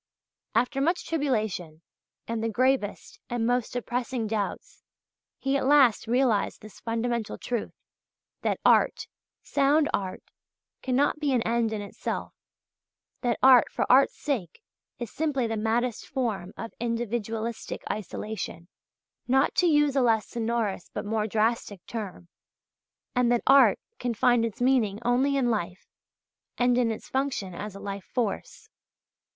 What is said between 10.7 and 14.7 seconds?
cannot be an end in itself, that art for art's sake